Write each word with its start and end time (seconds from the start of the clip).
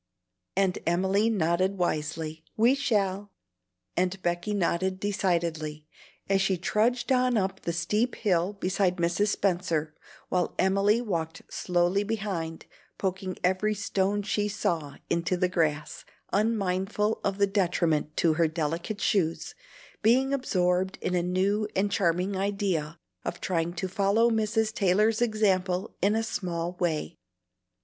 and 0.55 0.79
Emily 0.87 1.29
nodded 1.29 1.77
wisely. 1.77 2.43
"We 2.57 2.73
shall!" 2.73 3.29
and 3.95 4.19
Becky 4.23 4.51
nodded 4.51 4.99
decidedly, 4.99 5.85
as 6.27 6.41
she 6.41 6.57
trudged 6.57 7.11
on 7.11 7.37
up 7.37 7.61
the 7.61 7.71
steep 7.71 8.15
hill 8.15 8.53
beside 8.53 8.95
Mrs. 8.95 9.27
Spenser, 9.27 9.93
while 10.29 10.55
Emily 10.57 11.01
walked 11.01 11.43
slowly 11.53 12.03
behind, 12.03 12.65
poking 12.97 13.37
every 13.43 13.75
stone 13.75 14.23
she 14.23 14.47
saw 14.47 14.95
into 15.11 15.37
the 15.37 15.47
grass, 15.47 16.03
unmindful 16.33 17.21
of 17.23 17.37
the 17.37 17.45
detriment 17.45 18.17
to 18.17 18.33
her 18.33 18.47
delicate 18.47 19.01
shoes, 19.01 19.53
being 20.01 20.33
absorbed 20.33 20.97
in 21.01 21.13
a 21.13 21.21
new 21.21 21.67
and 21.75 21.91
charming 21.91 22.35
idea 22.35 22.97
of 23.23 23.39
trying 23.39 23.71
to 23.73 23.87
follow 23.87 24.31
Mrs. 24.31 24.73
Taylor's 24.73 25.21
example 25.21 25.95
in 26.01 26.15
a 26.15 26.23
small 26.23 26.71
way. 26.79 27.19